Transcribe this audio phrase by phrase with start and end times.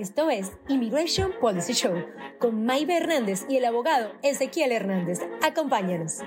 [0.00, 1.92] Esto es Immigration Policy Show
[2.38, 5.18] con Maybe Hernández y el abogado Ezequiel Hernández.
[5.42, 6.20] Acompáñanos.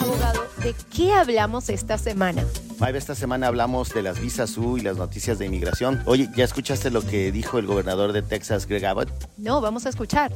[0.00, 2.44] Abogado, ¿de qué hablamos esta semana?
[2.78, 6.00] Maybe, esta semana hablamos de las visas U y las noticias de inmigración.
[6.06, 9.08] Oye, ¿ya escuchaste lo que dijo el gobernador de Texas, Greg Abbott?
[9.36, 10.30] No, vamos a escuchar.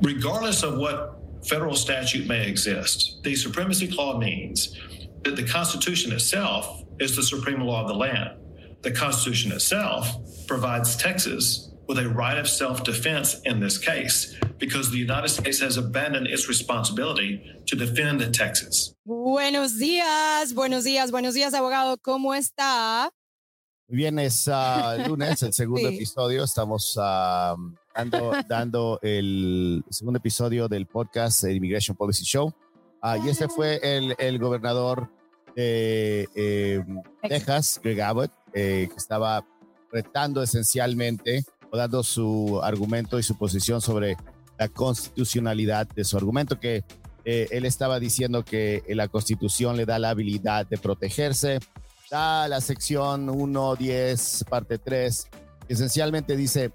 [0.00, 4.78] Regardless of what federal statute may exist, the supremacy clause means
[5.24, 8.41] that the Constitution itself is the supreme law of the land.
[8.82, 10.08] The Constitution itself
[10.48, 15.60] provides Texas with a right of self defense in this case because the United States
[15.60, 18.92] has abandoned its responsibility to defend Texas.
[19.06, 21.96] Buenos días, buenos días, buenos días, abogado.
[22.02, 23.08] ¿Cómo está?
[23.88, 25.94] Muy bien, es uh, lunes, el segundo sí.
[25.94, 26.42] episodio.
[26.42, 27.54] Estamos uh,
[27.94, 32.52] dando, dando, el segundo episodio del podcast el Immigration Policy Show.
[33.00, 35.08] Uh, y este fue el, el gobernador
[35.54, 36.84] de eh,
[37.28, 39.46] Texas, Greg Abbott, eh, que estaba
[39.90, 44.16] retando esencialmente o dando su argumento y su posición sobre
[44.58, 46.84] la constitucionalidad de su argumento, que
[47.24, 51.60] eh, él estaba diciendo que la constitución le da la habilidad de protegerse.
[52.10, 55.28] Da la sección 1, 10, parte 3,
[55.66, 56.72] que esencialmente dice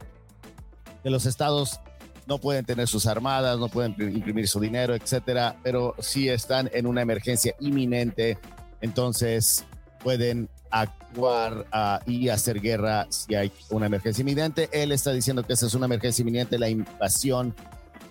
[1.04, 1.80] que los estados
[2.26, 6.86] no pueden tener sus armadas, no pueden imprimir su dinero, etcétera, pero si están en
[6.86, 8.38] una emergencia inminente,
[8.82, 9.64] entonces
[10.04, 14.70] pueden actuar uh, y hacer guerra si hay una emergencia inminente.
[14.72, 17.56] Él está diciendo que esa es una emergencia inminente, la invasión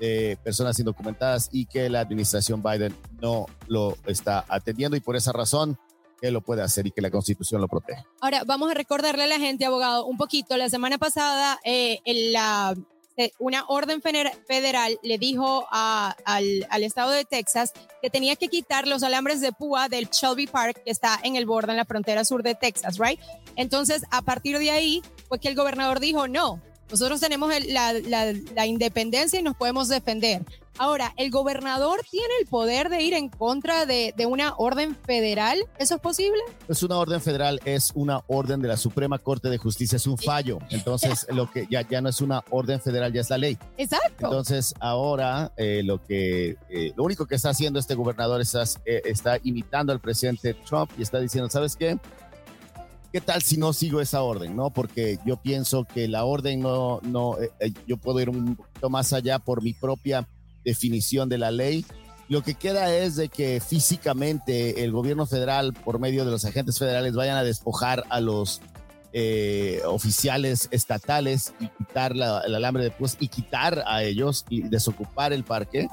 [0.00, 5.32] de personas indocumentadas y que la administración Biden no lo está atendiendo y por esa
[5.32, 5.78] razón
[6.22, 8.04] él lo puede hacer y que la constitución lo protege.
[8.20, 10.56] Ahora, vamos a recordarle a la gente, abogado, un poquito.
[10.56, 12.74] La semana pasada, eh, en la
[13.38, 18.86] una orden federal le dijo a, al, al, estado de Texas que tenía que quitar
[18.86, 22.24] los alambres de púa del Shelby Park que está en el borde, en la frontera
[22.24, 23.20] sur de Texas, ¿right?
[23.56, 27.92] Entonces, a partir de ahí, fue que el gobernador dijo, no, nosotros tenemos el, la,
[27.92, 30.42] la, la independencia y nos podemos defender.
[30.78, 35.58] Ahora, ¿el gobernador tiene el poder de ir en contra de, de, una orden federal?
[35.78, 36.38] ¿Eso es posible?
[36.68, 40.18] Es una orden federal, es una orden de la Suprema Corte de Justicia, es un
[40.18, 40.58] fallo.
[40.68, 43.56] Entonces, lo que ya, ya no es una orden federal, ya es la ley.
[43.78, 44.26] Exacto.
[44.26, 48.54] Entonces, ahora eh, lo que eh, lo único que está haciendo este gobernador es,
[48.84, 51.98] eh, está imitando al presidente Trump y está diciendo, ¿sabes qué?
[53.16, 54.54] ¿Qué tal si no sigo esa orden?
[54.54, 54.68] ¿No?
[54.68, 57.38] Porque yo pienso que la orden no, no,
[57.86, 60.28] yo puedo ir un poquito más allá por mi propia
[60.66, 61.86] definición de la ley.
[62.28, 66.78] Lo que queda es de que físicamente el gobierno federal, por medio de los agentes
[66.78, 68.60] federales, vayan a despojar a los
[69.14, 74.60] eh, oficiales estatales y quitar la, el alambre de púas y quitar a ellos y
[74.68, 75.88] desocupar el parque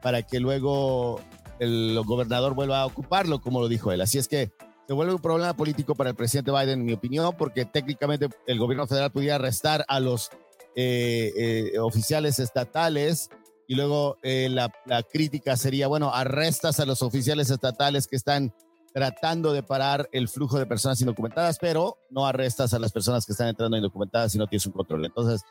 [0.00, 1.20] para que luego
[1.58, 4.00] el gobernador vuelva a ocuparlo, como lo dijo él.
[4.00, 4.52] Así es que
[4.86, 8.58] se vuelve un problema político para el presidente Biden, en mi opinión, porque técnicamente el
[8.58, 10.30] gobierno federal pudiera arrestar a los
[10.74, 11.32] eh,
[11.74, 13.30] eh, oficiales estatales
[13.68, 18.52] y luego eh, la, la, crítica sería, bueno, arrestas a los oficiales estatales que están
[18.92, 23.32] tratando de parar el flujo de personas indocumentadas, pero no arrestas a las personas que
[23.32, 25.04] están entrando indocumentadas si no tienes un control.
[25.06, 25.42] Entonces,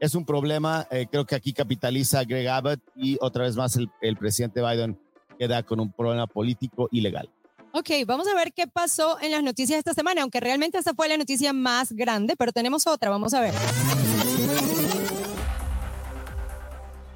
[0.00, 0.86] es un problema.
[0.90, 4.98] Eh, creo que aquí capitaliza Greg Abbott y otra vez más el, el presidente Biden
[5.38, 7.30] queda con un problema político y legal.
[7.72, 11.08] Ok, vamos a ver qué pasó en las noticias esta semana, aunque realmente esta fue
[11.08, 13.54] la noticia más grande, pero tenemos otra, vamos a ver.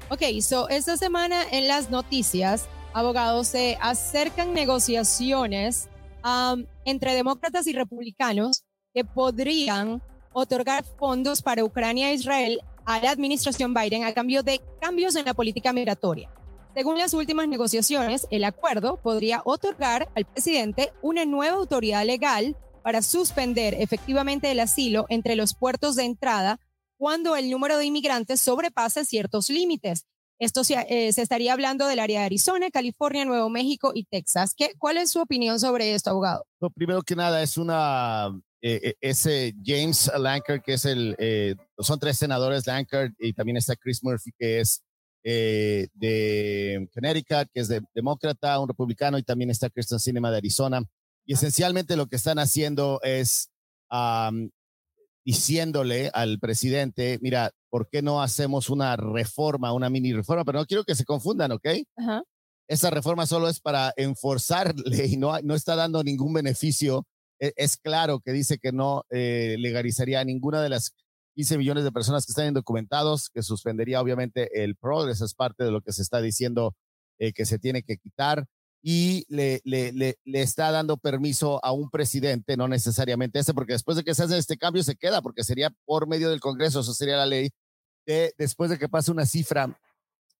[0.09, 5.89] Ok, so esta semana en las noticias, abogados, se acercan negociaciones
[6.23, 8.63] um, entre demócratas y republicanos
[8.93, 10.01] que podrían
[10.31, 15.25] otorgar fondos para Ucrania e Israel a la administración Biden a cambio de cambios en
[15.25, 16.29] la política migratoria.
[16.75, 23.01] Según las últimas negociaciones, el acuerdo podría otorgar al presidente una nueva autoridad legal para
[23.01, 26.59] suspender efectivamente el asilo entre los puertos de entrada
[26.97, 30.05] cuando el número de inmigrantes sobrepase ciertos límites.
[30.37, 34.53] Esto se, eh, estaría hablando del área de Arizona, California, Nuevo México y Texas.
[34.53, 36.45] ¿Qué, ¿Cuál es su opinión sobre esto, abogado?
[36.75, 42.17] Primero que nada, es una, eh, ese James Lankard, que es el, eh, son tres
[42.17, 44.83] senadores, Lankard, y también está Chris Murphy, que es
[45.27, 50.37] eh, de Connecticut, que es de, demócrata, un republicano, y también está Kristen Sinema de
[50.37, 50.83] Arizona.
[51.25, 53.49] Y esencialmente lo que están haciendo es
[53.91, 54.51] um,
[55.25, 60.45] diciéndole al presidente, mira, ¿por qué no hacemos una reforma, una mini reforma?
[60.45, 61.69] Pero no quiero que se confundan, ¿ok?
[62.67, 67.07] Esa reforma solo es para enforzarle y no, no está dando ningún beneficio.
[67.39, 70.93] Es, es claro que dice que no eh, legalizaría ninguna de las
[71.35, 75.71] 15 millones de personas que están indocumentados, que suspendería obviamente el progress, es parte de
[75.71, 76.75] lo que se está diciendo
[77.19, 78.45] eh, que se tiene que quitar.
[78.81, 83.73] y le, le, le, le, está dando permiso a un presidente, no necesariamente este, porque
[83.73, 86.81] después de que se hace este cambio se queda, porque sería por medio del Congreso,
[86.81, 87.49] eso sería la ley,
[88.05, 89.79] de, después de que pase una cifra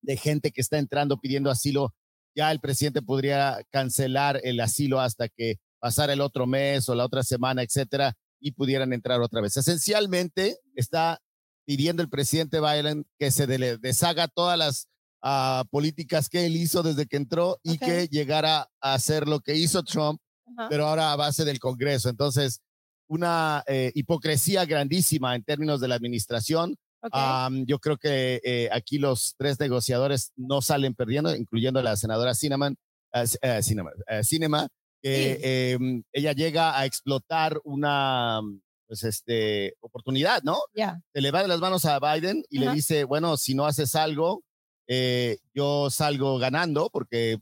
[0.02, 1.96] de gente que está entrando pidiendo asilo,
[2.36, 7.06] ya el presidente podría cancelar el asilo hasta que pasara el otro mes o la
[7.06, 8.16] otra semana, etcétera,
[8.46, 9.58] y pudieran entrar otra vez.
[9.58, 11.20] Esencialmente está
[11.66, 14.88] pidiendo el presidente Biden que se deshaga todas las
[15.24, 18.08] uh, políticas que él hizo desde que entró y okay.
[18.08, 20.68] que llegara a hacer lo que hizo Trump, uh -huh.
[20.70, 22.08] pero ahora a base del Congreso.
[22.08, 22.62] Entonces,
[23.08, 26.76] una eh, hipocresía grandísima en términos de la administración.
[27.02, 27.22] Okay.
[27.48, 31.96] Um, yo creo que eh, aquí los tres negociadores no salen perdiendo, incluyendo a la
[31.96, 32.78] senadora Cinnamon,
[33.16, 33.90] uh, Cinema,
[34.22, 34.68] Cinema
[35.06, 35.40] que sí.
[35.44, 35.78] eh,
[36.14, 38.42] ella llega a explotar una
[38.88, 40.58] pues este oportunidad, ¿no?
[40.74, 41.00] Yeah.
[41.14, 42.66] Se le va de las manos a Biden y uh -huh.
[42.66, 44.44] le dice, bueno, si no haces algo,
[44.88, 47.40] eh, yo salgo ganando porque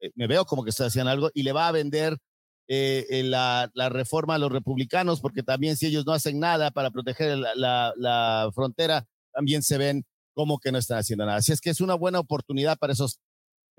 [0.00, 2.16] eh, me veo como que estoy haciendo algo y le va a vender
[2.68, 6.90] eh, la, la, reforma a los republicanos porque también si ellos no hacen nada para
[6.90, 11.38] proteger la, la, la frontera, también se ven como que no están haciendo nada.
[11.38, 13.20] Así es que es una buena oportunidad para esos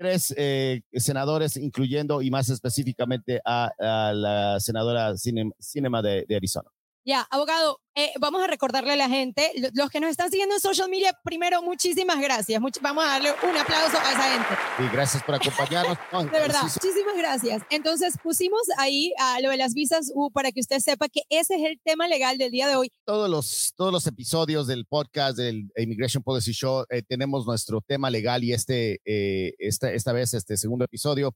[0.00, 6.70] tres eh, senadores, incluyendo y más específicamente a, a la senadora Cinema, de Arizona.
[7.02, 10.60] Ya, abogado, eh, vamos a recordarle a la gente, los que nos están siguiendo en
[10.60, 12.60] social media, primero, muchísimas gracias.
[12.60, 14.84] Much vamos a darle un aplauso a esa gente.
[14.84, 15.96] Y gracias por acompañarnos.
[16.30, 17.62] de verdad, muchísimas gracias.
[17.70, 21.54] Entonces, pusimos ahí a lo de las visas U para que usted sepa que ese
[21.54, 22.92] es el tema legal del día de hoy.
[23.06, 28.10] Todos los, todos los episodios del podcast del Immigration Policy Show eh, tenemos nuestro tema
[28.10, 31.34] legal y este, eh, esta, esta vez, este segundo episodio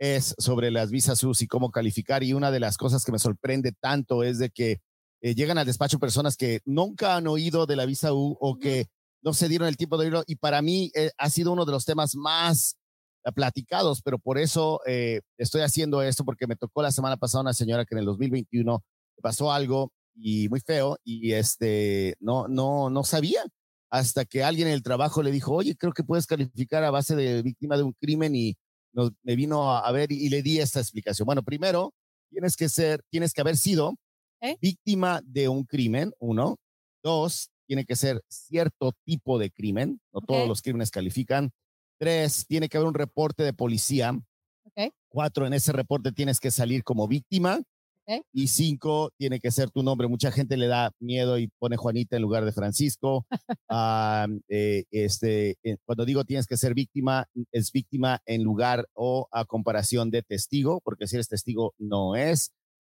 [0.00, 2.24] es sobre las visas U y cómo calificar.
[2.24, 4.80] Y una de las cosas que me sorprende tanto es de que
[5.24, 8.88] eh, llegan al despacho personas que nunca han oído de la visa U o que
[9.22, 11.72] no se dieron el tiempo de oírlo y para mí eh, ha sido uno de
[11.72, 12.76] los temas más
[13.24, 17.40] uh, platicados, pero por eso eh, estoy haciendo esto porque me tocó la semana pasada
[17.40, 18.84] una señora que en el 2021
[19.22, 23.46] pasó algo y muy feo y este no no no sabía
[23.88, 27.16] hasta que alguien en el trabajo le dijo, "Oye, creo que puedes calificar a base
[27.16, 28.58] de víctima de un crimen" y
[28.92, 31.24] nos, me vino a, a ver y, y le di esta explicación.
[31.24, 31.94] Bueno, primero
[32.30, 33.94] tienes que ser, tienes que haber sido
[34.40, 34.56] ¿Eh?
[34.60, 36.56] víctima de un crimen, uno.
[37.02, 40.36] Dos, tiene que ser cierto tipo de crimen, no okay.
[40.36, 41.50] todos los crímenes califican.
[41.98, 44.18] Tres, tiene que haber un reporte de policía.
[44.64, 44.90] Okay.
[45.08, 47.60] Cuatro, en ese reporte tienes que salir como víctima.
[48.06, 48.20] Okay.
[48.34, 50.08] Y cinco, tiene que ser tu nombre.
[50.08, 53.26] Mucha gente le da miedo y pone Juanita en lugar de Francisco.
[53.70, 59.26] uh, eh, este, eh, cuando digo tienes que ser víctima, es víctima en lugar o
[59.30, 62.52] a comparación de testigo, porque si eres testigo no es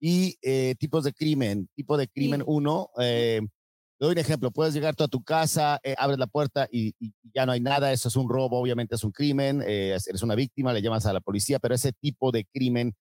[0.07, 1.68] y eh, tipos de crimen.
[1.74, 2.46] Tipo de crimen sí.
[2.48, 3.42] uno, eh,
[4.00, 7.12] doy un ejemplo, puedes llegar tú a tu casa, eh, abres la puerta y, y,
[7.34, 10.36] ya no hay nada, eso es un robo, obviamente es un crimen, eh, eres una
[10.36, 12.94] víctima, le llamas a la policía, pero ese tipo de crimen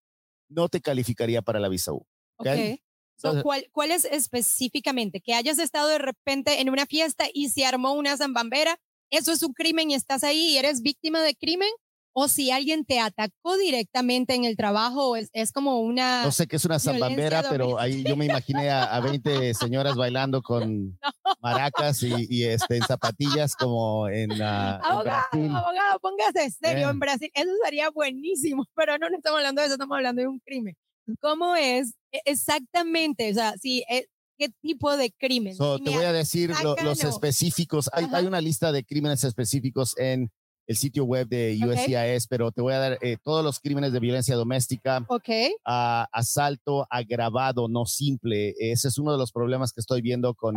[0.48, 2.06] no te calificaría para la visa U.
[2.36, 2.52] ¿okay?
[2.52, 2.80] okay.
[3.16, 5.20] So, ¿cuál, ¿Cuál es específicamente?
[5.20, 8.78] Que hayas estado de repente en una fiesta y se armó una zambambera,
[9.10, 11.68] eso es un crimen y estás ahí y eres víctima de crimen
[12.16, 16.22] o si alguien te atacó directamente en el trabajo, es, es como una...
[16.22, 19.96] No sé qué es una zambambera, pero ahí yo me imaginé a, a 20 señoras
[19.96, 21.32] bailando con no.
[21.42, 24.30] maracas y, y, este, en zapatillas como en...
[24.30, 26.90] Uh, abogado, en abogado, póngase serio, eh.
[26.92, 30.28] en Brasil, eso sería buenísimo, pero no, no estamos hablando de eso, estamos hablando de
[30.28, 30.76] un crimen.
[31.20, 33.28] ¿Cómo es e, exactamente?
[33.32, 33.84] O sea, si...
[33.90, 34.06] Eh,
[34.36, 35.54] ¿Qué tipo de crimen?
[35.54, 37.88] So, te voy a decir lo, los específicos.
[37.92, 40.28] Hay, hay, una lista de crímenes específicos en
[40.66, 42.18] el sitio web de USCIS, okay.
[42.28, 45.50] pero te voy a dar eh, todos los crímenes de violencia doméstica, okay.
[45.66, 48.54] uh, asalto agravado, no simple.
[48.58, 50.56] Ese es uno de los problemas que estoy viendo con,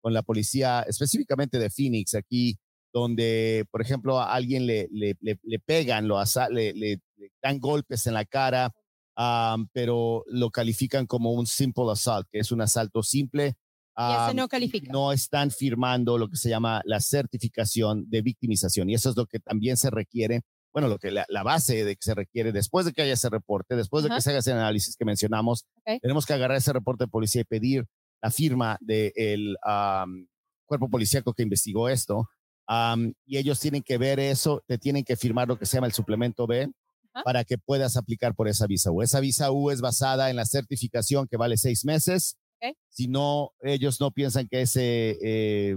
[0.00, 2.58] con la policía, específicamente de Phoenix, aquí,
[2.92, 7.00] donde, por ejemplo, a alguien le, le, le, le pegan, lo le, le,
[7.42, 8.72] dan golpes en la cara,
[9.16, 13.56] um, pero lo califican como un simple assault, que es un asalto simple
[14.34, 14.92] no califica.
[14.92, 18.90] no están firmando lo que se llama la certificación de victimización.
[18.90, 21.96] Y eso es lo que también se requiere, bueno, lo que la, la base de
[21.96, 24.10] que se requiere después de que haya ese reporte, después uh -huh.
[24.10, 25.98] de que se haga ese análisis que mencionamos, okay.
[26.00, 27.86] tenemos que agarrar ese reporte de policía y pedir
[28.22, 29.56] la firma del de
[30.04, 30.26] um,
[30.66, 32.28] cuerpo policíaco que investigó esto.
[32.68, 35.86] Um, y ellos tienen que ver eso, te tienen que firmar lo que se llama
[35.86, 36.68] el suplemento B,
[37.24, 39.00] para que puedas aplicar por esa visa U.
[39.00, 42.74] Esa visa U es basada en la certificación que vale seis meses Okay.
[42.88, 45.76] Si no, ellos no piensan que ese eh,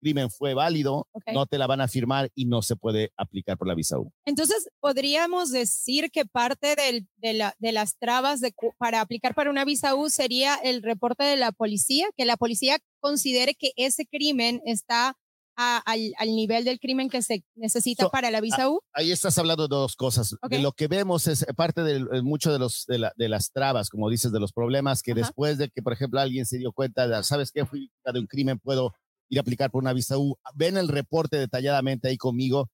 [0.00, 1.34] crimen fue válido, okay.
[1.34, 4.12] no te la van a firmar y no se puede aplicar por la visa U.
[4.24, 9.50] Entonces, podríamos decir que parte del, de, la, de, las trabas de, para aplicar para
[9.50, 14.06] una visa U sería el reporte de la policía, que la policía considere que ese
[14.06, 15.16] crimen está
[15.60, 18.80] al, nivel del crimen que se necesita para la visa U?
[18.92, 20.36] Ahí estás hablando de dos cosas.
[20.48, 24.08] De lo que vemos es parte de eh, mucho de, los, de, las trabas, como
[24.08, 27.22] dices, de los problemas que después de que, por ejemplo, alguien se dio cuenta de,
[27.22, 27.64] ¿sabes qué?
[27.66, 28.92] Fui de un crimen, puedo
[29.28, 30.36] ir a aplicar por una visa U.
[30.54, 32.68] Ven el reporte detalladamente ahí conmigo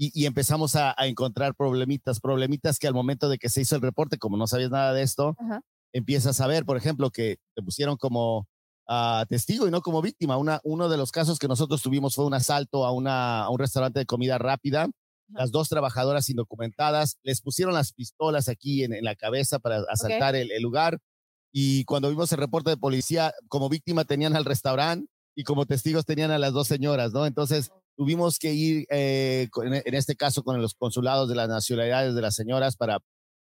[0.00, 4.16] y, empezamos a, encontrar problemitas, problemitas que al momento de que se hizo el reporte,
[4.16, 5.34] como no sabías nada de esto,
[5.92, 8.46] empiezas a ver, por ejemplo, que te pusieron como
[9.28, 10.36] testigo y no como víctima.
[10.36, 14.00] Una, uno de los casos que nosotros tuvimos fue un asalto a, una, un restaurante
[14.00, 14.88] de comida rápida.
[15.28, 20.50] Las dos trabajadoras indocumentadas les pusieron las pistolas aquí en, la cabeza para asaltar el,
[20.62, 20.98] lugar.
[21.52, 26.06] Y cuando vimos el reporte de policía, como víctima tenían al restaurante y como testigos
[26.06, 27.26] tenían a las dos señoras, ¿no?
[27.26, 32.22] Entonces tuvimos que ir, eh, en este caso, con los consulados de las nacionalidades de
[32.22, 32.98] las señoras para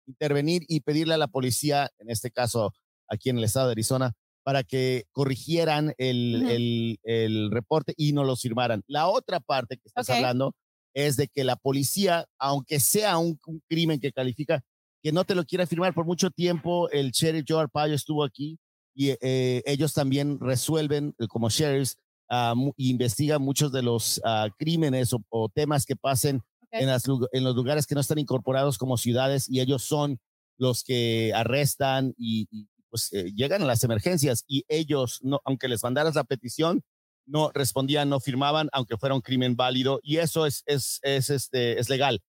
[0.07, 2.73] intervenir y pedirle a la policía, en este caso
[3.09, 4.13] aquí en el estado de Arizona,
[4.47, 8.85] para que corrigieran el, el, reporte y no lo firmaran.
[8.87, 10.55] La otra parte que estás hablando
[10.95, 14.63] es de que la policía, aunque sea un, crimen que califica,
[15.03, 15.95] que no te lo quiera firmar.
[15.95, 18.57] Por mucho tiempo, el sheriff Joe Arpaio estuvo aquí
[18.95, 21.97] y eh, ellos también resuelven eh, como sheriffs
[22.31, 27.57] uh, investigan muchos de los ah, crímenes o, temas que pasen en, las, en los
[27.57, 30.21] lugares que no están incorporados como ciudades y ellos son
[30.57, 32.47] los que arrestan y,
[32.91, 36.83] pues eh, llegan a las emergencias y ellos, no, aunque les mandaras la petición,
[37.27, 41.79] no respondían, no firmaban, aunque fuera un crimen válido y eso es, es, es, este,
[41.79, 42.21] es legal.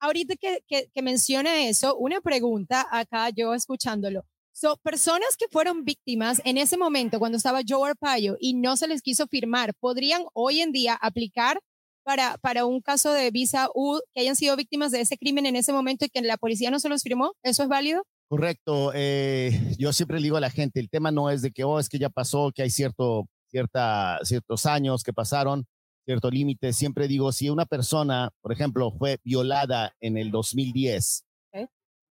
[0.00, 4.24] Ahorita que, que, menciona eso, una pregunta acá yo escuchándolo.
[4.52, 8.88] So, personas que fueron víctimas en ese momento cuando estaba Joe Arpaio y no se
[8.88, 11.60] les quiso firmar, ¿podrían hoy en día aplicar
[12.04, 15.56] para, para un caso de visa U que hayan sido víctimas de ese crimen en
[15.56, 17.34] ese momento y que la policía no se los firmó?
[17.42, 18.04] ¿Eso es válido?
[18.28, 18.92] Correcto.
[18.94, 21.78] Eh, yo siempre le digo a la gente, el tema no es de que, oh,
[21.78, 25.66] es que ya pasó, que hay cierto, cierta, ciertos años que pasaron,
[26.04, 26.74] cierto límite.
[26.74, 31.24] Siempre digo, si una persona, por ejemplo, fue violada en el 2010,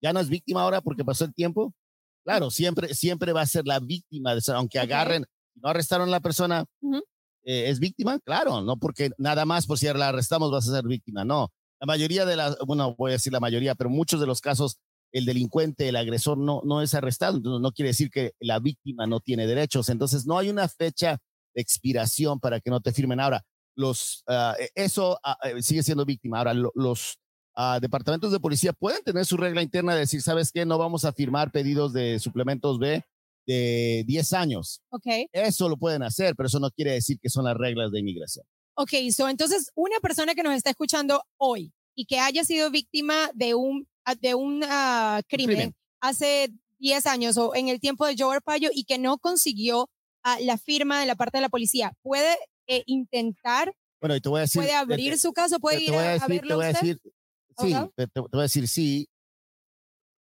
[0.01, 1.73] ya no es víctima ahora porque pasó el tiempo.
[2.23, 5.25] Claro, siempre, siempre va a ser la víctima, de aunque agarren,
[5.55, 6.65] no arrestaron a la persona,
[7.43, 10.85] eh, es víctima, claro, no porque nada más por si la arrestamos vas a ser
[10.85, 11.51] víctima, no.
[11.79, 14.79] La mayoría de las, bueno, voy a decir la mayoría, pero muchos de los casos
[15.11, 19.07] el delincuente, el agresor no, no es arrestado, entonces no quiere decir que la víctima
[19.07, 19.89] no tiene derechos.
[19.89, 21.19] Entonces no hay una fecha
[21.53, 23.19] de expiración para que no te firmen.
[23.19, 23.43] Ahora,
[23.75, 26.39] los, ah, e, eso ah, eh, sigue siendo víctima.
[26.39, 27.19] Ahora, los
[27.55, 30.65] ah, departamentos de policía pueden tener su regla interna de decir, ¿sabes qué?
[30.65, 33.03] No vamos a firmar pedidos de suplementos B
[33.47, 34.81] de 10 años.
[34.89, 35.07] Ok.
[35.31, 38.45] Eso lo pueden hacer, pero eso no quiere decir que son las reglas de inmigración.
[38.75, 43.29] Ok, so, entonces una persona que nos está escuchando hoy y que haya sido víctima
[43.33, 46.49] de un de un ah, crimen, hace
[46.79, 49.89] 10 años o en el tiempo de Joe Arpaio y que no consiguió
[50.23, 52.37] ah, la firma de la parte de la policía, ¿puede
[52.67, 53.73] eh, intentar?
[54.01, 54.61] Bueno, y te voy a decir.
[54.61, 55.59] ¿Puede abrir su caso?
[55.59, 56.99] ¿Puede ir a, decir, te voy a decir,
[57.57, 59.09] Sí, te, voy a decir sí,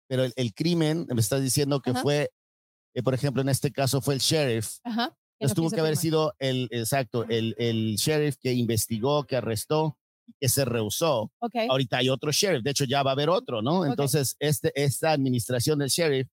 [0.08, 2.32] pero el, crimen, me estás diciendo que fue,
[2.96, 4.78] eh, por ejemplo, en este caso fue el sheriff.
[4.84, 5.16] Ajá.
[5.40, 9.99] Entonces tuvo que haber sido el, exacto, el, el sheriff que investigó, que arrestó
[10.40, 11.32] que se rehusó.
[11.70, 13.86] Ahorita hay otro sheriff, de hecho ya va a haber otro, ¿no?
[13.86, 16.28] Entonces, este, esta administración del sheriff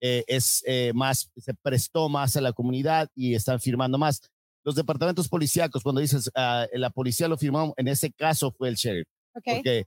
[0.00, 4.20] eh, es eh, más, se prestó más a la comunidad y están firmando más.
[4.64, 8.74] Los departamentos policíacos, cuando dices, ah, la policía lo firmó, en ese caso fue el
[8.74, 9.06] sheriff.
[9.32, 9.86] Porque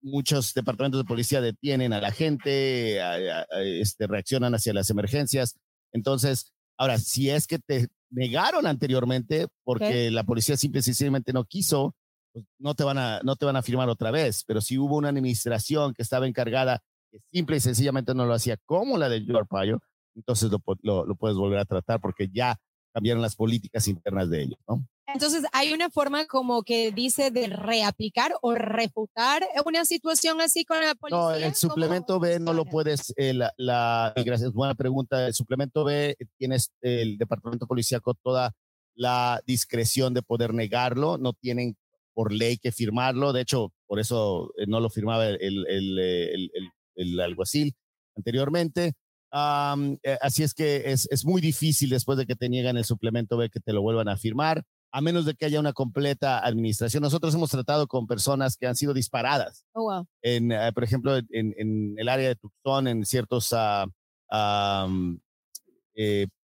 [0.00, 3.00] muchos departamentos de policía detienen a la gente,
[3.80, 5.58] este, reaccionan hacia las emergencias.
[5.92, 11.44] Entonces, ahora, si es que te negaron anteriormente porque la policía simple y sencillamente no
[11.44, 11.94] quiso,
[12.34, 14.44] pues, no, te van a, no te van a firmar otra vez.
[14.44, 18.58] Pero si hubo una administración que estaba encargada, que simple y sencillamente no lo hacía
[18.66, 19.78] como la de George Payo,
[20.16, 22.56] entonces lo, lo, puedes volver a tratar porque ya
[22.92, 24.84] cambiaron las políticas internas de ellos, ¿no?
[25.06, 30.80] Entonces, hay una forma como que dice de reaplicar o refutar una situación así con
[30.80, 31.18] la policía.
[31.18, 35.26] No, el suplemento B no lo puedes, eh, la, la, gracias, buena pregunta.
[35.26, 38.54] El suplemento B tienes el departamento policíaco toda
[38.94, 41.76] la discreción de poder negarlo, no tienen
[42.14, 43.32] por ley que firmarlo.
[43.32, 46.50] De hecho, por eso eh, no lo firmaba el, el, el,
[46.94, 47.74] el alguacil
[48.16, 48.94] anteriormente.
[49.34, 53.36] Eh, así es que es, es, muy difícil después de que te niegan el suplemento
[53.36, 57.02] B que te lo vuelvan a firmar, a menos de que haya una completa administración.
[57.02, 59.64] Nosotros hemos tratado con personas que han sido disparadas.
[59.72, 60.06] Oh, wow.
[60.22, 63.90] en, eh, por ejemplo, en, en, el área de Tucson, en ciertos uh,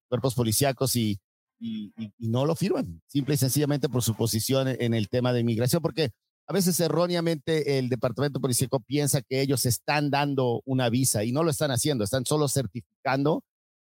[0.09, 1.19] cuerpos policíacos y
[1.59, 5.81] y, no lo firman, simple y sencillamente por su posición en el tema de inmigración,
[5.81, 6.11] porque
[6.47, 11.43] a veces erróneamente el departamento policíaco piensa que ellos están dando una visa y no
[11.43, 13.43] lo están haciendo, están solo certificando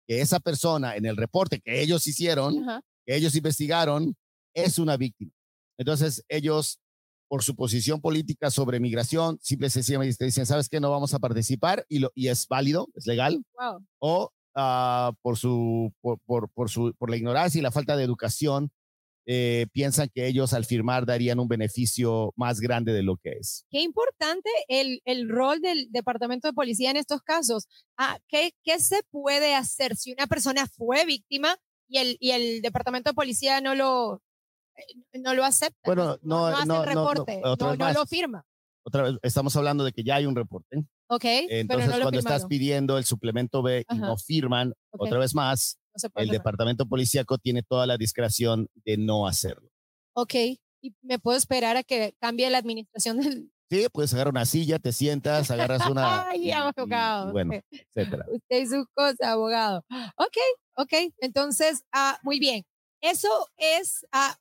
[0.08, 2.66] que esa persona en el reporte que ellos hicieron,
[3.06, 4.16] que ellos investigaron,
[4.54, 5.32] es una víctima.
[5.78, 6.80] Entonces, ellos,
[7.30, 10.82] por su posición política sobre migración, simple sencillamente dicen, ¿sabes qué?
[10.82, 13.42] No vamos a participar y, lo, y es válido, es legal.
[13.58, 13.86] Wow.
[14.00, 18.04] O uh, por, su, por, por, por, su, por la ignorancia y la falta de
[18.04, 18.72] educación,
[19.32, 23.64] eh, piensan que ellos al firmar darían un beneficio más grande de lo que es.
[23.70, 27.68] Qué importante el, el rol del Departamento de Policía en estos casos.
[27.96, 31.56] Ah, ¿qué, ¿Qué se puede hacer si una persona fue víctima
[31.88, 34.24] y el, y el Departamento de Policía no lo,
[34.76, 35.78] eh, no lo acepta?
[35.86, 38.44] Bueno, no, no, no, hace el reporte, no, no, no, lo firma.
[38.86, 40.84] Otra vez, estamos hablando de que ya hay un reporte.
[41.10, 41.24] Ok.
[41.26, 42.36] Entonces, pero no cuando firmaron.
[42.36, 44.08] estás pidiendo el suplemento B y Ajá.
[44.08, 45.02] no firman, Ok.
[45.08, 46.34] otra vez más, No el firmar.
[46.38, 49.70] departamento policíaco tiene toda la discreción de no hacerlo.
[50.16, 50.34] Ok.
[50.82, 53.52] Y me puedo esperar a que cambie la administración del.
[53.70, 56.28] Sí, puedes agarrar una silla, te sientas, agarras una.
[56.30, 57.30] Ay, y- y- abogado.
[57.30, 58.26] y bueno, etcétera.
[58.32, 59.84] Usted y sus cosas, abogado.
[60.18, 60.38] Ok,
[60.78, 60.94] ok.
[61.20, 62.64] Entonces, ah, muy bien.
[63.02, 64.06] Eso es.
[64.12, 64.36] ah,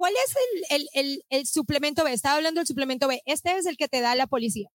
[0.00, 0.34] ¿Cuál es
[0.70, 2.12] el, el, el, el suplemento B?
[2.14, 3.20] Estaba hablando del suplemento B.
[3.26, 4.70] Este es el que te da la policía.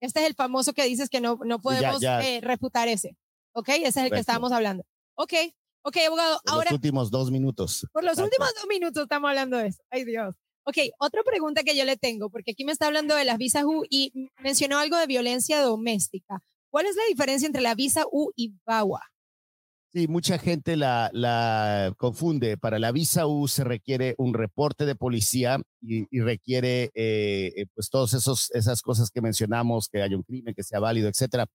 [0.00, 2.22] Este es el famoso que dices que no, no podemos ya.
[2.26, 3.14] eh, refutar ese.
[3.52, 3.68] ¿Ok?
[3.68, 4.82] Ese es el que estábamos hablando.
[5.16, 5.34] Ok,
[5.82, 6.40] ok, abogado.
[6.46, 7.86] Por Ahora, los últimos dos minutos.
[7.92, 8.24] por los Exacto.
[8.24, 9.82] últimos dos minutos estamos hablando de eso.
[9.90, 10.34] Ay, Dios.
[10.64, 13.64] Ok, otra pregunta que yo le tengo, porque aquí me está hablando de las visas
[13.64, 16.42] U y mencionó algo de violencia doméstica.
[16.70, 19.02] ¿Cuál es la diferencia entre la visa U y VAWA?
[19.92, 22.56] Sí, mucha gente la, la confunde.
[22.56, 27.66] Para la visa U se requiere un reporte de policía y, y requiere eh, eh,
[27.74, 31.46] pues todas esas cosas que mencionamos, que haya un crimen, que sea válido, etcétera.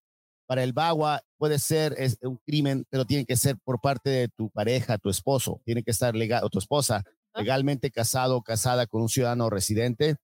[0.48, 4.28] Para el BAGUA puede ser es, un crimen, pero tiene que ser por parte de
[4.28, 7.42] tu pareja, tu esposo, tiene que estar legal, o tu esposa, Ah.
[7.42, 10.16] legalmente casado o casada con un ciudadano residente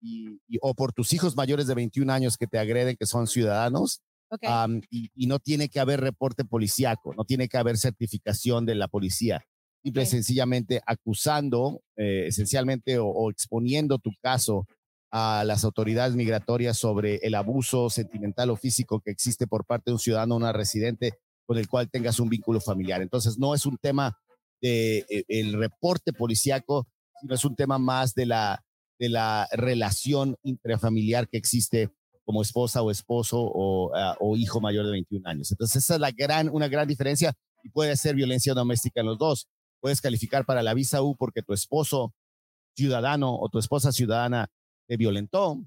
[0.00, 3.26] y, y- o por tus hijos mayores de 21 años que te agreden, que son
[3.26, 4.02] ciudadanos.
[4.30, 8.64] Ok, Am, y, y no tiene que haber reporte policíaco, no tiene que haber certificación
[8.66, 9.42] de la policía.
[9.82, 10.10] Simple y Ok.
[10.10, 14.66] sencillamente acusando, eh, esencialmente, o, o exponiendo tu caso
[15.12, 19.94] a las autoridades migratorias sobre el abuso sentimental o físico que existe por parte de
[19.94, 21.14] un ciudadano o una residente
[21.46, 23.02] con el cual tengas un vínculo familiar.
[23.02, 24.16] Entonces, no es un tema
[24.62, 26.86] de eh, el reporte policíaco,
[27.20, 28.62] sino es un tema más de la,
[29.00, 31.90] de la relación intrafamiliar que existe
[32.30, 35.50] como esposa o esposo o, ah, hijo mayor de 21 años.
[35.50, 39.18] Entonces, esa es la gran, una gran diferencia y puede ser violencia doméstica en los
[39.18, 39.48] dos.
[39.80, 42.14] Puedes calificar para la visa U porque tu esposo
[42.76, 44.46] ciudadano o tu esposa ciudadana
[44.86, 45.60] te violentó,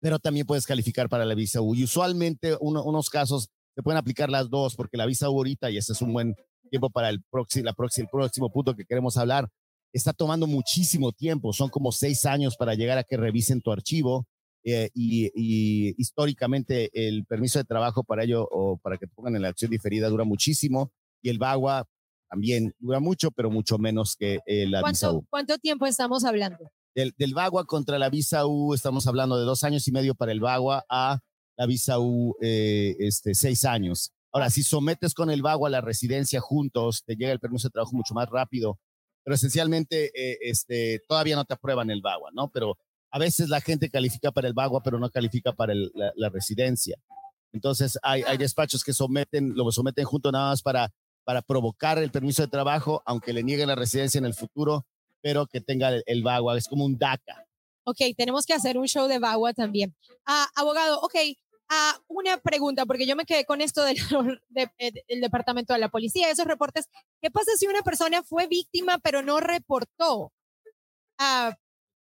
[0.00, 1.74] pero también puedes calificar para la visa U.
[1.74, 5.70] Y usualmente uno- unos casos se pueden aplicar las dos porque la visa U ahorita,
[5.70, 6.34] y ese es un buen
[6.70, 9.50] tiempo para el, próximo, la próxima, el próximo punto que queremos hablar,
[9.92, 11.52] está tomando muchísimo tiempo.
[11.52, 14.26] Son como seis años para llegar a que revisen tu archivo.
[14.64, 19.36] Eh, y, y históricamente el permiso de trabajo para ello o para que te pongan
[19.36, 20.90] en la acción diferida dura muchísimo
[21.22, 21.86] y el BAGUA
[22.30, 25.12] también dura mucho, pero mucho menos que eh, la visa U.
[25.12, 26.70] ¿Cuánto, ¿Cuánto tiempo estamos hablando?
[26.94, 30.32] Del, del BAGUA contra la visa U estamos hablando de dos años y medio para
[30.32, 31.20] el BAGUA a
[31.56, 34.12] la visa U eh, este, seis años.
[34.32, 37.94] Ahora, si sometes con el BAGUA la residencia juntos, te llega el permiso de trabajo
[37.94, 38.80] mucho más rápido,
[39.22, 42.50] pero esencialmente eh, este, todavía no te aprueban el BAGUA, ¿no?
[42.50, 42.76] Pero
[43.14, 46.28] a veces la gente califica para el BAGUA, pero no califica para el- la, la
[46.30, 46.96] residencia.
[47.52, 50.90] Entonces, hay, hay despachos que someten, lo someten junto nada más para,
[51.22, 54.84] para provocar el permiso de trabajo, aunque le nieguen la residencia en el futuro,
[55.22, 56.58] pero que tenga el, el BAGUA.
[56.58, 57.46] Es como un DACA.
[57.84, 59.94] Ok, tenemos que hacer un show de VAWA también.
[60.26, 61.14] Ah, abogado, ok,
[61.68, 63.96] ah, una pregunta, porque yo me quedé con esto del,
[64.48, 66.86] de- eh, del departamento de la policía, esos reportes.
[67.22, 70.32] ¿Qué pasa si una persona fue víctima pero no reportó?
[71.18, 71.54] Ah,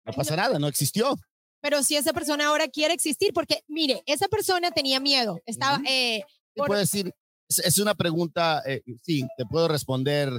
[0.10, 1.15] No pasa nada, no existió.
[1.62, 5.86] pero si esa persona ahora quiere existir, porque mire, esa persona tenía miedo, estaba, Ujú.
[5.88, 7.12] eh, Te Por- puedo decir,
[7.50, 10.32] es, es una pregunta, eh, sí, te puedo responder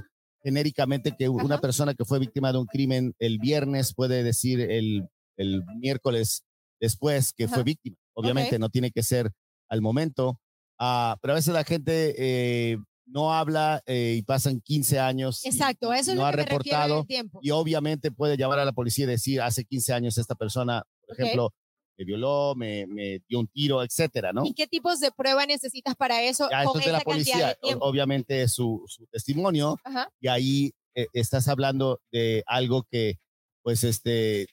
[0.43, 1.61] genéricamente que una Ajá.
[1.61, 5.07] persona que fue víctima de un crimen el viernes puede decir el,
[5.37, 6.43] el miércoles
[6.81, 7.55] después que Ajá.
[7.55, 7.97] fue víctima.
[8.15, 9.31] Obviamente no tiene que ser
[9.69, 10.41] al momento,
[10.79, 12.79] ah, pero a veces la gente eh,
[13.11, 15.45] no habla eh, y pasan 15 años.
[15.45, 17.41] exacto, eso es no lo ha que me reportado tiempo.
[17.43, 21.15] y obviamente puede llamar a la policía y decir, hace 15 años esta persona, por
[21.15, 21.19] Ok.
[21.21, 21.53] ejemplo,
[21.99, 24.47] me violó, me, me dio un tiro, etcétera, ¿no?
[24.47, 26.49] ¿Y qué tipos de prueba necesitas para eso?
[26.51, 30.09] Ya, esto es de la policía, de obviamente su, su testimonio, Ajá.
[30.21, 33.17] y ahí eh, estás hablando de algo que,
[33.63, 34.47] pues, este,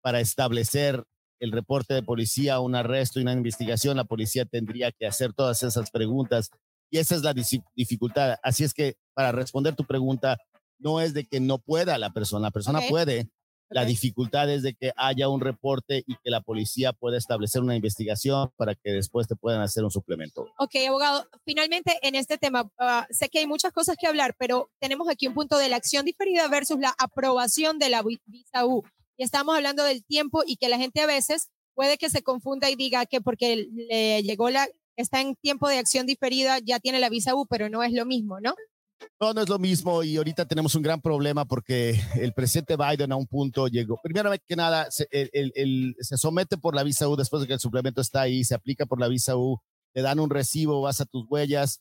[0.00, 1.04] para establecer
[1.40, 5.62] el reporte de policía, un arresto y una investigación, la policía tendría que hacer todas
[5.62, 6.48] esas preguntas,
[6.94, 7.34] y esa es la
[7.74, 8.36] dificultad.
[8.40, 10.38] Así es que, para responder tu pregunta,
[10.78, 13.28] no es de que no pueda la persona, la persona puede,
[13.68, 17.74] La dificultad es de que haya un reporte y que la policía pueda establecer una
[17.74, 20.46] investigación para que después te puedan hacer un suplemento.
[20.56, 24.70] Ok, abogado, finalmente en este tema, uh, sé que hay muchas cosas que hablar, pero
[24.78, 28.84] tenemos aquí un punto de la acción diferida versus la aprobación de la visa U.
[29.16, 32.70] Y estamos hablando del tiempo y que la gente a veces puede que se confunda
[32.70, 37.00] y diga que porque le llegó la, está en tiempo de acción diferida, ya tiene
[37.00, 38.54] la visa U, pero no es lo mismo, ¿no?
[39.20, 43.12] No, no es lo mismo y ahorita tenemos un gran problema porque el presidente Biden
[43.12, 47.16] a un punto llegó, primero que nada, se, el, se somete por la visa U
[47.16, 49.60] después de que el suplemento está ahí, se aplica por la visa U,
[49.92, 51.80] te dan un recibo, vas a tus huellas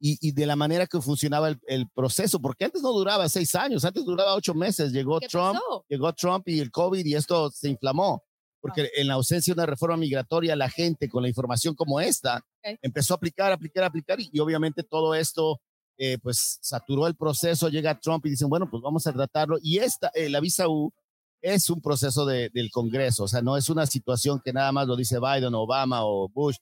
[0.00, 3.84] y, y de la manera que funcionaba el, proceso, porque antes no duraba seis años,
[3.84, 8.22] antes duraba ocho meses, llegó Trump, llegó Trump y el COVID y esto se inflamó
[8.64, 12.42] porque en la ausencia de una reforma migratoria, la gente con la información como esta
[12.80, 15.60] empezó a aplicar, aplicar, aplicar y, obviamente todo esto
[15.98, 19.58] eh, pues saturó el proceso, llega Trump y dicen, bueno, pues vamos a tratarlo.
[19.60, 20.90] Y esta, eh, la visa U
[21.42, 24.86] es un proceso de, del Congreso, o sea, no es una situación que nada más
[24.86, 26.56] lo dice Biden, Obama o Bush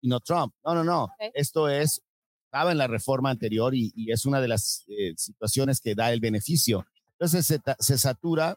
[0.00, 0.54] y no Trump.
[0.64, 1.08] No, no, no.
[1.34, 2.00] Esto es,
[2.44, 6.12] estaba en la reforma anterior y, y es una de las eh, situaciones que da
[6.12, 6.86] el beneficio.
[7.14, 8.56] Entonces se, se satura,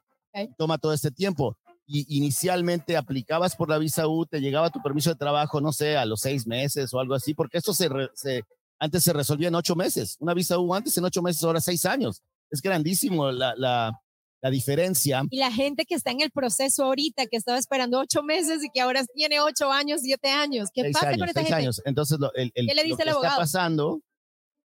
[0.60, 5.10] toma todo este tiempo y inicialmente aplicabas por la visa U, te llegaba tu permiso
[5.10, 8.44] de trabajo, no sé, a los seis meses o algo así, porque esto se, se
[8.80, 10.18] antes se resolvía en ocho meses.
[10.20, 12.22] Una visa U antes en ocho meses, ahora seis años.
[12.50, 13.92] Es grandísimo la, la,
[14.42, 15.24] la diferencia.
[15.30, 18.70] Y la gente que está en el proceso ahorita, que estaba esperando ocho meses y
[18.74, 20.70] que ahora tiene ocho años, siete años.
[20.74, 21.56] ¿Qué pasa con esta gente?
[21.56, 21.82] años.
[21.86, 23.34] Entonces, lo, el, el, ¿Qué le dice lo que el abogado?
[23.34, 24.02] está pasando,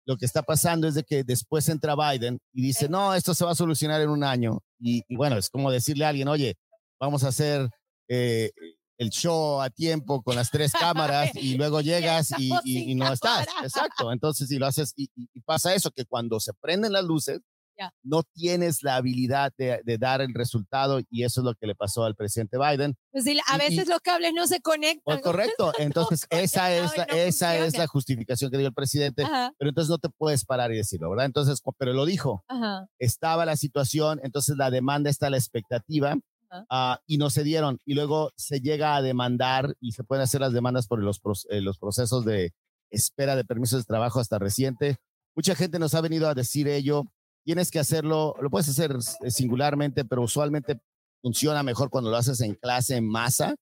[0.05, 3.45] lo que está pasando es de que después entra Biden y dice, no, esto se
[3.45, 4.59] va a solucionar en un año.
[4.81, 6.57] Y, y bueno, es como decirle a alguien, oye,
[6.99, 7.69] vamos a hacer
[8.09, 8.51] eh,
[8.99, 13.11] el show a tiempo con las tres cámaras y luego llegas y, y, y no
[13.13, 13.47] estás.
[13.63, 14.13] Exacto.
[14.13, 17.41] Entonces, si lo haces y, y, pasa eso, que cuando se prenden las luces,
[17.79, 17.93] ya.
[18.03, 21.77] no tienes la habilidad de, de, dar el resultado y eso es lo que le
[21.77, 22.97] pasó al presidente Biden.
[23.13, 25.03] Pues sí, a veces los cables no se conectan.
[25.05, 25.73] Pues correcto.
[25.79, 29.53] Entonces, no, esa, es la, no esa es la justificación que dio el presidente, Ajá.
[29.59, 31.27] pero entonces no te puedes parar y decirlo, ¿verdad?
[31.27, 32.43] Entonces, pero lo dijo.
[32.49, 32.89] Ajá.
[32.99, 36.17] Estaba la situación, entonces la demanda está a la expectativa
[36.51, 37.79] Uh, y no se dieron.
[37.85, 41.61] Y luego se llega a demandar y se pueden hacer las demandas por los, eh,
[41.61, 42.53] los procesos de
[42.91, 44.97] espera de permisos de trabajo hasta reciente.
[45.37, 47.05] Mucha gente nos ha venido a decir ello.
[47.45, 50.81] Tienes que hacerlo, lo puedes hacer eh, singularmente, pero usualmente
[51.21, 53.55] funciona mejor cuando lo haces en clase, en masa.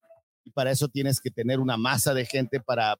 [0.45, 2.97] Y para eso tienes que tener una masa de gente para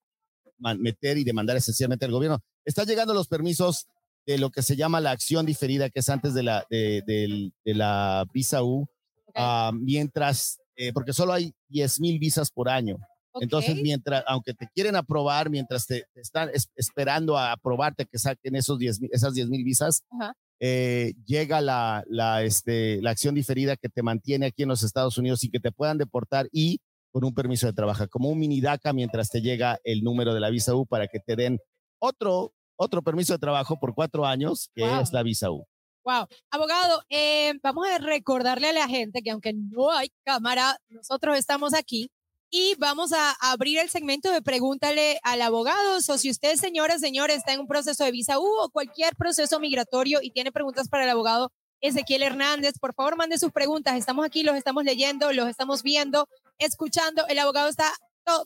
[0.59, 2.41] meter y demandar esencialmente al gobierno.
[2.65, 3.87] Están llegando los permisos
[4.27, 7.75] de lo que se llama la acción diferida, que es antes de la, de, de
[7.75, 8.89] la visa U
[9.37, 12.97] Uh, mientras, eh, porque solo hay 10 mil visas por año.
[13.33, 13.45] Okay.
[13.45, 18.19] Entonces, mientras, aunque te quieren aprobar, mientras te, te están es, esperando a aprobarte que
[18.19, 20.33] saquen esos 10, esas 10 mil visas, uh -huh.
[20.61, 25.19] eh, llega la, la, este, la acción diferida que te mantiene aquí en los Estados
[25.19, 26.81] Unidos y que te puedan deportar y
[27.13, 30.41] con un permiso de trabajo, como un mini DACA mientras te llega el número de
[30.41, 31.59] la visa U para que te den
[31.99, 35.01] otro, otro permiso de trabajo por cuatro años, que wow.
[35.01, 35.67] es la visa U.
[36.07, 36.29] Wow.
[36.53, 41.75] Abogado, eh, vamos a recordarle a la gente que aunque no hay cámara, nosotros estamos
[41.75, 42.09] aquí
[42.49, 45.97] y vamos a abrir el segmento de pregúntale al abogado.
[45.97, 49.59] O si usted, señora, señor, está en un proceso de visa U o cualquier proceso
[49.59, 53.97] migratorio y tiene preguntas para el abogado Ezequiel Hernández, por favor, mande sus preguntas.
[53.97, 57.27] Estamos aquí, los estamos leyendo, los estamos viendo, escuchando.
[57.27, 57.93] El abogado está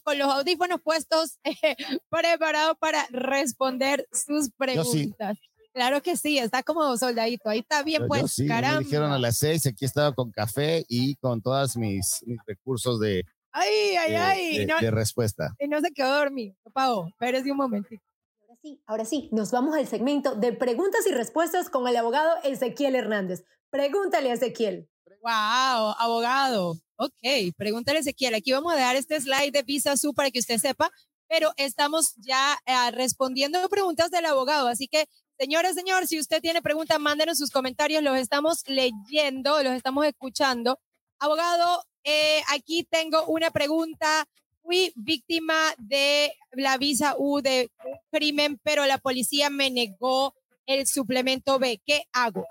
[0.02, 1.54] con los audífonos puestos, eh,
[2.08, 5.36] preparado para responder sus preguntas.
[5.72, 8.80] Claro que sí, está como soldadito, ahí está bien, pues, yo sí, caramba.
[8.80, 12.98] Me dijeron a las seis, aquí estaba con café y con todos mis, mis recursos
[12.98, 14.58] de, ay, ay, de, ay.
[14.58, 15.54] de, no, de respuesta.
[15.60, 18.02] Y no se quedó dormido, pago, espérese un momentito.
[18.42, 22.34] Ahora sí, ahora sí, nos vamos al segmento de preguntas y respuestas con el abogado
[22.42, 23.44] Ezequiel Hernández.
[23.70, 24.88] Pregúntale a Ezequiel.
[25.22, 26.74] Wow, abogado.
[26.96, 28.34] Ok, pregúntale a Ezequiel.
[28.34, 30.90] Aquí vamos a dar este slide de Visa Su para que usted sepa,
[31.28, 35.06] pero estamos ya eh, respondiendo preguntas del abogado, así que
[35.40, 40.78] Señora, señor, si usted tiene preguntas, mándenos sus comentarios, los estamos leyendo, los estamos escuchando.
[41.18, 44.26] Abogado, eh, aquí tengo una pregunta.
[44.62, 50.34] Fui víctima de la visa U de un crimen, pero la policía me negó
[50.66, 51.80] el suplemento B.
[51.86, 52.44] ¿Qué hago?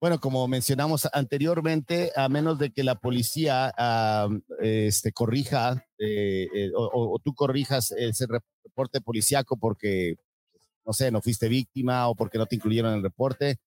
[0.00, 3.74] Bueno, como mencionamos anteriormente, a menos de que la policía
[4.60, 10.14] este, corrija eh, eh, o, o, tú corrijas ese reporte policíaco porque
[10.90, 13.58] no sé, no fuiste víctima o porque no te incluyeron en el reporte.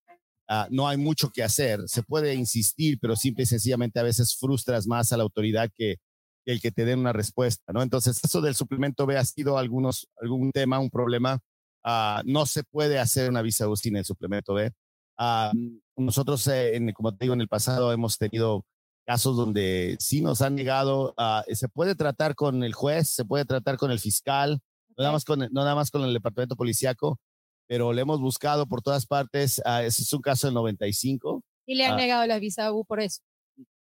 [0.49, 1.79] Uh, no hay mucho que hacer.
[1.85, 5.99] Se puede insistir, pero simple y sencillamente a veces frustras más a la autoridad que,
[6.45, 7.81] el que te den una respuesta, ¿no?
[7.81, 11.39] Entonces, eso del suplemento B ha sido algunos, algún tema, un problema.
[11.85, 14.69] Uh, no se puede hacer una visa U sin el suplemento B.
[15.17, 18.65] Uh, nosotros, en, como te digo, en el pasado hemos tenido
[19.05, 23.45] casos donde sí nos han negado, a, se puede tratar con el juez, se puede
[23.45, 24.59] tratar con el fiscal,
[24.97, 27.19] no, nada más con, no nada más con el departamento policíaco,
[27.67, 29.61] pero le hemos buscado por todas partes.
[29.65, 31.43] Uh, ese es un caso del 95.
[31.65, 33.21] Y le han uh, negado la visa U por eso.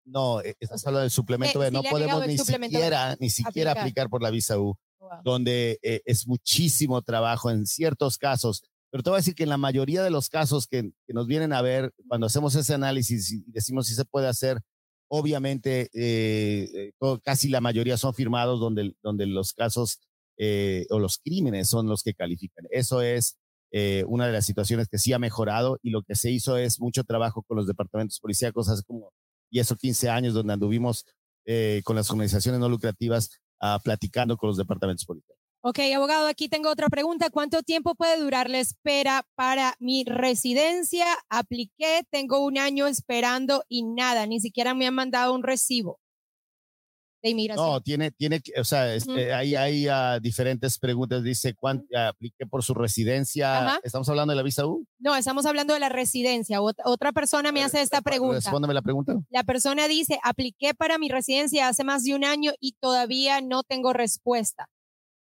[0.05, 1.71] No, estás o sea, hablando del suplemento eh, B.
[1.71, 3.83] No sí podemos ni siquiera, ni siquiera aplicar.
[3.83, 4.11] aplicar.
[4.11, 5.11] por la visa U, wow.
[5.25, 8.63] donde eh, es muchísimo trabajo en ciertos casos.
[8.91, 11.27] Pero te voy a decir que en la mayoría de los casos que, que nos
[11.27, 14.61] vienen a ver, cuando hacemos ese análisis y decimos si se puede hacer,
[15.09, 20.01] obviamente eh, todo, casi la mayoría son firmados donde, donde los casos
[20.39, 22.67] eh, o los crímenes son los que califican.
[22.71, 23.37] Eso es
[23.71, 26.81] eh, una de las situaciones que sí ha mejorado y lo que se hizo es
[26.81, 29.13] mucho trabajo con los departamentos policíacos hace como
[29.51, 31.05] 10 o 15 años donde anduvimos
[31.45, 35.43] eh, con las organizaciones no lucrativas uh, platicando con los departamentos policíacos.
[35.61, 37.31] Ok, abogado, aquí tengo otra pregunta.
[37.31, 41.07] ¿Cuánto tiempo puede durar la espera para mi residencia?
[41.29, 45.99] Apliqué, tengo un año esperando y nada, ni siquiera me han mandado un recibo
[47.25, 47.67] de inmigración.
[47.67, 51.23] No, tiene, tiene, o sea, este, uh hay, hay uh, diferentes preguntas.
[51.23, 53.67] Dice, ¿cuánto uh, apliqué por su residencia?
[53.67, 53.81] Ajá.
[53.83, 54.87] ¿Estamos hablando de la visa U?
[54.99, 56.61] No, estamos hablando de la residencia.
[56.61, 58.37] Ot otra persona me hace esta pregunta.
[58.37, 59.15] Respóndeme la pregunta.
[59.31, 63.63] La persona dice, apliqué para mi residencia hace más de un año y todavía no
[63.63, 64.69] tengo respuesta.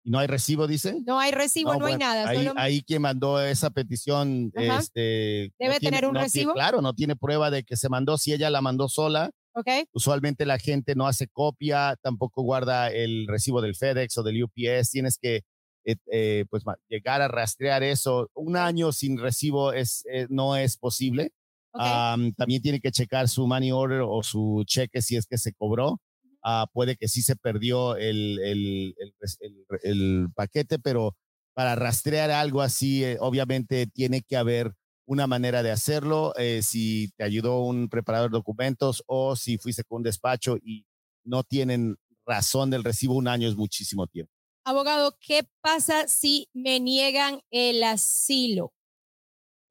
[0.03, 1.01] ¿Y no hay recibo, dice?
[1.05, 2.29] No hay recibo, no, no bueno, hay nada.
[2.29, 2.53] Ahí, solo...
[2.55, 4.79] ahí, quien mandó esa petición, Ajá.
[4.79, 6.53] este, debe no tener tiene, un no recibo.
[6.53, 8.17] Tiene, claro, no tiene prueba de que se mandó.
[8.17, 9.85] Si ella la mandó sola, okay.
[9.93, 14.91] usualmente la gente no hace copia, tampoco guarda el recibo del FedEx o del UPS.
[14.91, 15.43] Tienes que
[15.85, 18.29] eh, eh, pues llegar a rastrear eso.
[18.33, 21.31] Un año sin recibo es eh, no es posible.
[21.71, 22.25] Okay.
[22.25, 25.53] Um, también tiene que checar su money order o su cheque si es que se
[25.53, 25.99] cobró.
[26.43, 31.15] Uh, puede que sí se perdió el, el, el, el, paquete, pero
[31.53, 34.73] para rastrear algo así, eh, obviamente tiene que haber
[35.09, 36.33] una manera de hacerlo.
[36.37, 40.85] Eh, si te ayudó un preparador de documentos o si fuiste con un despacho y
[41.23, 44.31] no tienen razón del recibo, un año es muchísimo tiempo.
[44.65, 48.71] Abogado, ¿qué pasa si me niegan el asilo?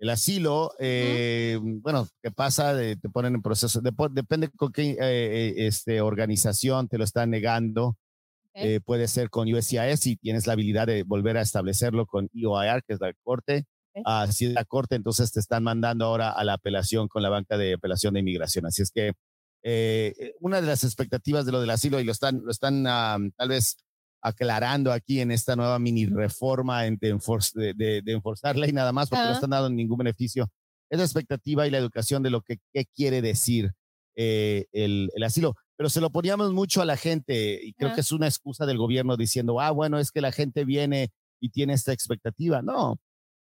[0.01, 1.83] El asilo, eh, uh -huh.
[1.83, 2.77] bueno, ¿qué pasa?
[2.77, 7.97] Te ponen en proceso, de, depende con qué eh, este, organización te lo están negando.
[8.51, 8.75] Okay.
[8.75, 12.83] Eh, puede ser con USCIS si tienes la habilidad de volver a establecerlo con EOIR,
[12.83, 13.67] que es la corte.
[14.05, 17.57] Uh, es la corte, entonces te están mandando ahora a la apelación con la banca
[17.57, 18.67] de apelación de inmigración.
[18.67, 19.13] Así es que
[19.63, 23.31] eh, una de las expectativas de lo del asilo, y lo están, lo están uh,
[23.37, 23.77] tal vez
[24.21, 29.09] aclarando aquí en esta nueva mini reforma de, de, de, de enforzar ley nada más
[29.09, 29.29] porque uh -huh.
[29.29, 30.49] no están dando ningún beneficio.
[30.91, 33.73] Es la expectativa y la educación de lo que qué quiere decir
[34.17, 35.55] eh, el, el, asilo.
[35.77, 37.95] Pero se lo poníamos mucho a la gente y creo uh -huh.
[37.95, 41.51] que es una excusa del gobierno diciendo, ah, bueno, es que la gente viene y
[41.51, 42.63] tiene esta expectativa.
[42.63, 42.99] No,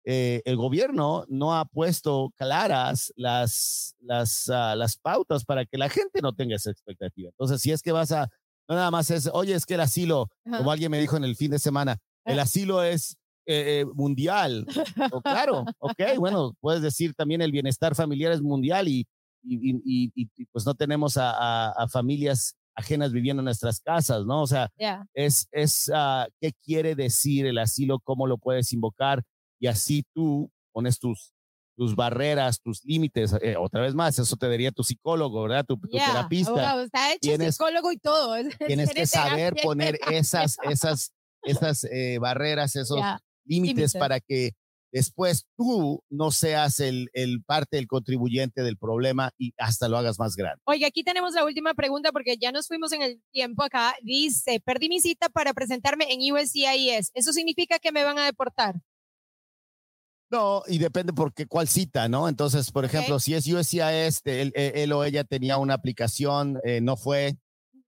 [0.06, 5.90] eh, el gobierno no ha puesto claras las, las, uh, las pautas para que la
[5.90, 7.30] gente no tenga esa expectativa.
[7.30, 8.30] Entonces, si es que vas a
[8.68, 10.58] no nada más es, oye, es que el asilo, Ajá.
[10.58, 14.66] como alguien me dijo en el fin de semana, el asilo es eh, eh, mundial.
[15.12, 19.08] o, claro, ok, bueno, puedes decir también el bienestar familiar es mundial y,
[19.44, 24.26] y, y, y pues no tenemos a, a, a, familias ajenas viviendo en nuestras casas,
[24.26, 24.42] ¿no?
[24.42, 25.06] O sea, yeah.
[25.14, 29.24] es, es uh, qué quiere decir el asilo, cómo lo puedes invocar
[29.66, 31.34] y así tú pones tus
[31.76, 35.66] tus barreras, tus límites, eh, otra vez más, eso te diría tu psicólogo, ¿verdad?
[35.66, 36.52] Tu, tu yeah, terapista.
[36.52, 38.36] Abogado, está hecho tienes, psicólogo y todo.
[38.68, 43.20] Tienes que saber poner esas, esas, esas eh, barreras, esos yeah.
[43.44, 44.52] límites para que
[44.94, 50.18] después tú no seas el, el parte, el contribuyente del problema y hasta lo hagas
[50.18, 50.62] más grande.
[50.66, 53.96] Oye, aquí tenemos la última pregunta porque ya nos fuimos en el tiempo acá.
[54.02, 57.12] Dice, perdí mi cita para presentarme en USCIS.
[57.16, 58.76] ¿Eso significa que me van a deportar?
[60.32, 62.28] No, y depende por qué, cuál cita, ¿no?
[62.28, 63.24] Entonces, por ejemplo, okay.
[63.24, 67.38] si es USCIS, él, él, o ella tenía una aplicación, eh, no fue,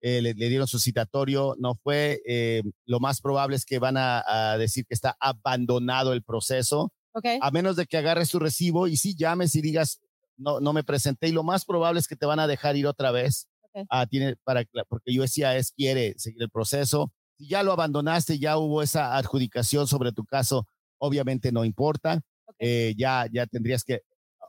[0.02, 3.97] eh, le, le, dieron su citatorio, no fue, eh, lo más probable es que van
[3.97, 7.39] a, a, decir que está abandonado el proceso, okay.
[7.41, 10.00] a menos de que agarres tu recibo y sí llames y digas,
[10.38, 12.86] no, no me presenté, y lo más probable es que te van a dejar ir
[12.86, 13.86] otra vez, okay.
[13.89, 17.12] a, tiene, para, porque USCIS quiere seguir el proceso.
[17.36, 20.67] Si ya lo abandonaste, ya hubo esa adjudicación sobre tu caso,
[21.00, 22.68] obviamente no importa, okay.
[22.68, 24.02] eh, ya, ya tendrías que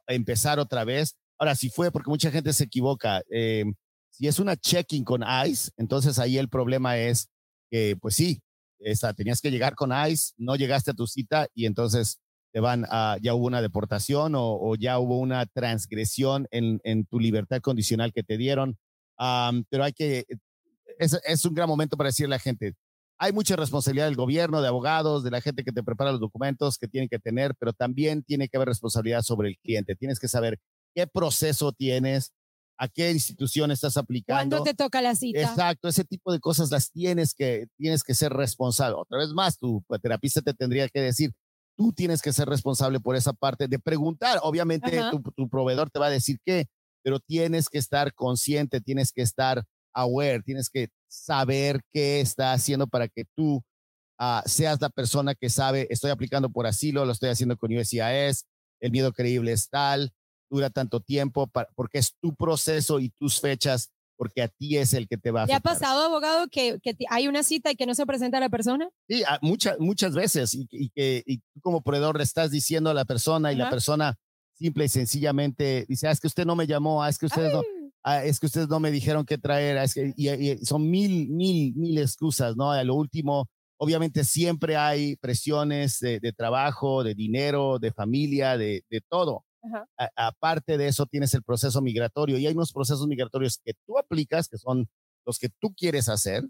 [0.07, 1.17] empezar otra vez.
[1.39, 3.65] Ahora, si fue, porque mucha gente se equivoca, eh,
[4.11, 7.29] si es una checking con ICE, entonces ahí el problema es
[7.71, 8.43] que, pues sí,
[8.81, 12.19] esta, tenías que llegar con ICE, no llegaste a tu cita y entonces
[12.53, 17.05] te van a, ya hubo una deportación o, o ya hubo una transgresión en, en,
[17.05, 18.79] tu libertad condicional que te dieron.
[19.19, 20.25] Um, pero hay que,
[20.99, 22.75] es, es un gran momento para decirle a la gente,
[23.19, 26.79] hay mucha responsabilidad del gobierno, de abogados, de la gente que te prepara los documentos
[26.79, 29.97] que tienen que tener, pero también tiene que haber responsabilidad sobre el cliente.
[29.97, 30.59] Tienes que saber
[30.95, 32.33] qué proceso tienes,
[32.79, 34.57] a qué institución estás aplicando.
[34.57, 35.41] ¿Cuándo te toca la cita?
[35.41, 38.97] Exacto, ese tipo de cosas las tienes que, tienes que ser responsable.
[38.97, 41.33] Otra vez más, tu terapista te tendría que decir,
[41.77, 44.39] tú tienes que ser responsable por esa parte de preguntar.
[44.43, 46.67] Obviamente tu, tu, proveedor te va a decir qué,
[47.03, 52.87] pero tienes que estar consciente, tienes que estar aware, tienes que saber qué está haciendo
[52.87, 53.63] para que tú
[54.21, 58.47] uh, seas la persona que sabe, estoy aplicando por asilo, lo estoy haciendo con USCIS,
[58.81, 60.13] el miedo creíble es tal,
[60.51, 64.95] dura tanto tiempo, para, porque es tu proceso y tus fechas, porque a ti es
[64.95, 67.77] el que te va a ¿Le ha pasado, abogado, que, que, hay una cita y
[67.77, 68.89] que no se presenta la persona?
[69.09, 72.95] Sí, muchas, muchas veces, y, y que y tú como proveedor le estás diciendo a
[72.95, 74.17] la persona y la persona
[74.55, 77.53] simple y sencillamente dice, ah, es que usted no me llamó, ah, es que ustedes
[77.53, 77.63] no,
[78.09, 80.89] ah, es que ustedes no me dijeron qué traer, ah, es que, y, y, son
[80.91, 82.73] mil, mil, mil excusas, ¿no?
[82.73, 83.49] A lo último,
[83.81, 89.45] Obviamente siempre hay presiones de, trabajo, de dinero, de familia, de, todo.
[90.17, 94.49] aparte de eso, tienes el proceso migratorio y hay unos procesos migratorios que tú aplicas,
[94.49, 94.89] que son
[95.25, 96.43] los que tú quieres hacer,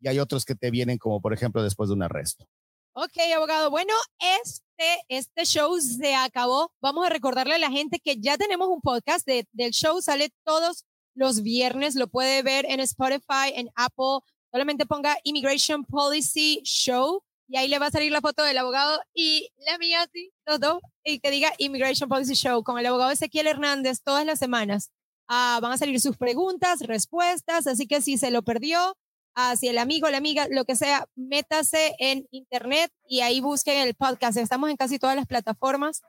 [0.00, 2.46] y hay otros que te vienen como, por ejemplo, después de un arresto.
[2.94, 3.70] Ok, abogado.
[3.70, 6.72] Bueno, este, este show se acabó.
[6.82, 10.84] Vamos a recordarle a la gente que ya tenemos un podcast del show, sale todos
[11.14, 14.20] los viernes, lo puede ver en Spotify, en Apple,
[14.52, 19.00] Solamente ponga Immigration Policy Show y ahí le va a salir la foto del abogado
[19.14, 23.10] y la mía, sí, los dos, y que diga Immigration Policy Show con el abogado
[23.10, 24.90] Ezequiel Hernández todas las semanas.
[25.26, 28.94] Ah, van a salir sus preguntas, respuestas, así que si se lo perdió,
[29.36, 33.78] uh, si el amigo, la amiga, lo que sea, métase en internet y ahí busquen
[33.78, 34.36] el podcast.
[34.36, 36.02] Estamos en casi todas las plataformas.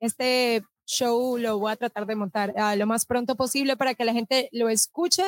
[0.00, 4.04] este show lo voy a tratar de montar uh, lo más pronto posible para que
[4.04, 5.22] la gente lo escuche.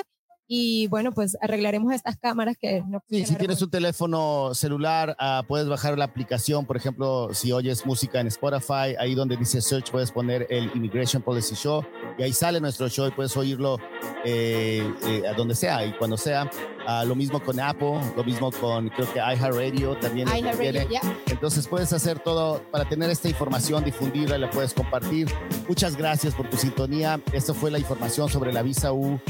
[0.48, 5.46] Y bueno, pues arreglaremos estas cámaras que no Sí, si tienes un teléfono celular, uh,
[5.46, 9.90] puedes bajar la aplicación, por ejemplo, si oyes música en Spotify, ahí donde dice search
[9.90, 11.82] puedes poner el Immigration Policy Show.
[12.18, 13.78] Y ahí sale nuestro show y puedes oírlo
[14.24, 16.50] eh, eh, a donde sea y cuando sea.
[16.86, 20.26] Uh, lo mismo con Apple, lo mismo con creo que iHeartRadio también.
[20.28, 25.28] iHeartRadio, Entonces puedes hacer todo para tener esta información, difundirla, la puedes compartir.
[25.68, 27.20] Muchas gracias por tu sintonía.
[27.32, 29.20] Esta fue la información sobre la visa U uh,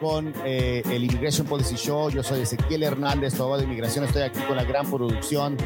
[0.00, 2.10] con eh, el Immigration Policy Show.
[2.10, 4.04] Yo soy Ezequiel Hernández, abogado de inmigración.
[4.06, 5.58] Estoy aquí con la gran producción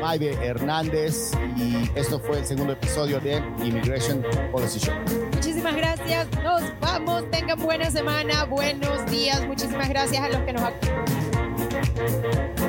[0.00, 4.94] Maive Hernández y esto fue el segundo episodio de Immigration Policy Show.
[5.32, 6.28] Muchísimas gracias.
[6.44, 7.28] Nos vamos.
[7.30, 9.44] Tengan buena semana, buenos días.
[9.46, 12.67] Muchísimas gracias los que nos acompañan.